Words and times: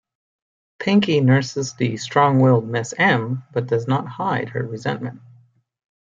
Pinky 0.79 1.19
nurses 1.21 1.75
the 1.75 1.95
strong-willed 1.95 2.67
Miss 2.67 2.91
Em, 2.97 3.43
but 3.53 3.67
does 3.67 3.87
not 3.87 4.07
hide 4.07 4.49
her 4.49 4.63
resentment. 4.65 5.21